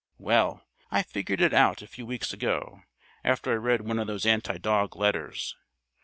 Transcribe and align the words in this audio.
Well, 0.17 0.65
I 0.89 1.03
figured 1.03 1.41
it 1.41 1.53
out 1.53 1.83
a 1.83 1.87
few 1.87 2.07
weeks 2.07 2.33
ago, 2.33 2.81
after 3.23 3.51
I 3.51 3.55
read 3.57 3.81
one 3.81 3.99
of 3.99 4.07
those 4.07 4.25
anti 4.25 4.57
dog 4.57 4.95
letters. 4.95 5.55